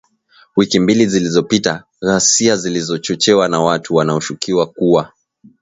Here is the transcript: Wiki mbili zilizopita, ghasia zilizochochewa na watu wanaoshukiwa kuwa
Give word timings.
Wiki 0.57 0.79
mbili 0.79 1.05
zilizopita, 1.05 1.83
ghasia 2.01 2.55
zilizochochewa 2.55 3.47
na 3.49 3.61
watu 3.61 3.95
wanaoshukiwa 3.95 4.65
kuwa 4.67 5.13